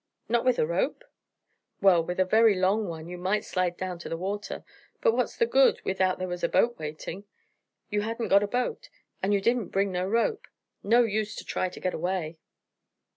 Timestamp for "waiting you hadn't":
6.79-8.29